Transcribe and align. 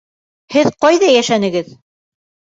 —Һеҙ 0.55 0.69
ҡайҙа 0.85 1.11
йәшәнегеҙ? 1.17 1.71